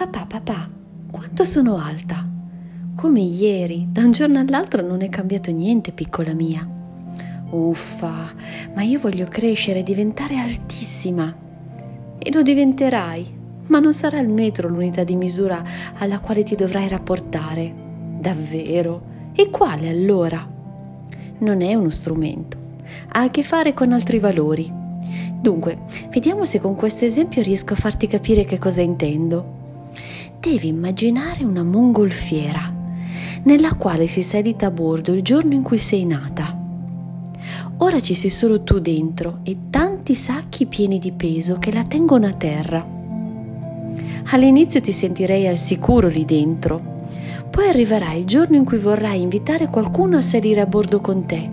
[0.00, 0.66] Papà, papà,
[1.10, 2.26] quanto sono alta?
[2.96, 6.66] Come ieri, da un giorno all'altro non è cambiato niente, piccola mia.
[7.50, 8.32] Uffa,
[8.74, 11.36] ma io voglio crescere e diventare altissima.
[12.18, 13.26] E lo diventerai,
[13.66, 15.62] ma non sarà il metro l'unità di misura
[15.98, 17.70] alla quale ti dovrai rapportare.
[18.18, 19.02] Davvero?
[19.34, 20.50] E quale allora?
[21.40, 22.56] Non è uno strumento,
[23.08, 24.72] ha a che fare con altri valori.
[25.42, 25.76] Dunque,
[26.08, 29.58] vediamo se con questo esempio riesco a farti capire che cosa intendo.
[30.40, 32.74] Devi immaginare una mongolfiera
[33.42, 36.58] nella quale si salita a bordo il giorno in cui sei nata.
[37.76, 42.26] Ora ci sei solo tu dentro e tanti sacchi pieni di peso che la tengono
[42.26, 42.82] a terra.
[44.30, 47.04] All'inizio ti sentirei al sicuro lì dentro.
[47.50, 51.50] Poi arriverà il giorno in cui vorrai invitare qualcuno a salire a bordo con te,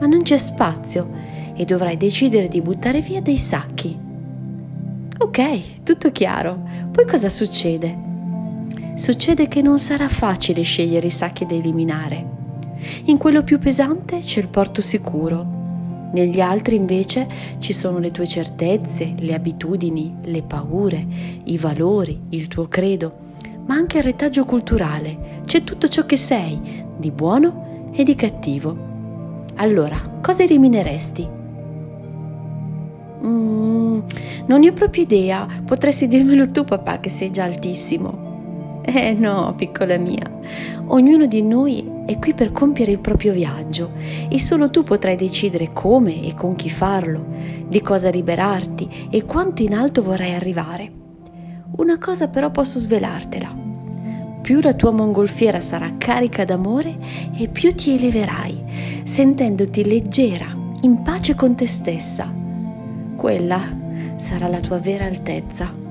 [0.00, 1.10] ma non c'è spazio
[1.54, 3.98] e dovrai decidere di buttare via dei sacchi.
[5.18, 6.62] Ok, tutto chiaro.
[6.90, 8.12] Poi cosa succede?
[8.94, 12.42] Succede che non sarà facile scegliere i sacchi da eliminare.
[13.04, 15.54] In quello più pesante c'è il porto sicuro
[16.14, 17.26] negli altri invece
[17.58, 21.04] ci sono le tue certezze, le abitudini, le paure,
[21.44, 23.32] i valori, il tuo credo,
[23.66, 25.42] ma anche il retaggio culturale.
[25.44, 26.60] C'è tutto ciò che sei,
[26.96, 28.92] di buono e di cattivo.
[29.56, 31.28] Allora, cosa elimineresti?
[33.24, 34.00] Mm,
[34.46, 38.23] non ne ho proprio idea, potresti dirmelo tu papà che sei già altissimo.
[38.86, 40.30] Eh no, piccola mia,
[40.88, 43.92] ognuno di noi è qui per compiere il proprio viaggio
[44.28, 47.24] e solo tu potrai decidere come e con chi farlo,
[47.66, 50.92] di cosa liberarti e quanto in alto vorrai arrivare.
[51.76, 53.52] Una cosa però posso svelartela.
[54.42, 56.98] Più la tua mongolfiera sarà carica d'amore
[57.38, 58.62] e più ti eleverai,
[59.02, 60.46] sentendoti leggera,
[60.82, 62.32] in pace con te stessa.
[63.16, 63.60] Quella
[64.16, 65.83] sarà la tua vera altezza.